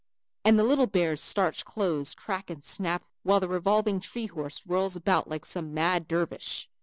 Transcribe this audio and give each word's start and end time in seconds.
And 0.43 0.57
the 0.57 0.63
little 0.63 0.87
bear's 0.87 1.21
starched 1.21 1.63
clothes 1.63 2.15
crack 2.15 2.49
and 2.49 2.63
snap 2.63 3.05
while 3.21 3.39
the 3.39 3.47
revolving 3.47 3.99
tree 3.99 4.25
horse 4.25 4.61
whirls 4.61 4.95
about 4.95 5.29
like 5.29 5.45
some 5.45 5.75
mad 5.75 6.07
dervish. 6.07 6.67